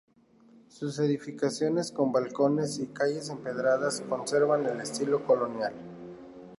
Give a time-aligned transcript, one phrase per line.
[0.67, 5.73] Sus edificaciones con balcones y calles empedradas conservan el estilo colonial.